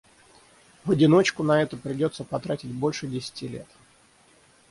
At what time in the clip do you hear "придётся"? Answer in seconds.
1.77-2.23